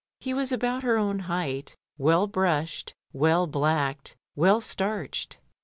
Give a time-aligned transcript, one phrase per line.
[0.19, 5.37] He was about her own height, well brushed, well blacked, well starched.